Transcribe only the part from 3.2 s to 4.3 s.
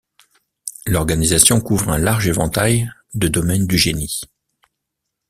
domaines du génie.